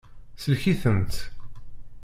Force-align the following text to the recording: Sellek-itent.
Sellek-itent. 0.43 1.15